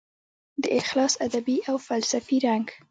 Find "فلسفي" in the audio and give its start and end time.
1.87-2.37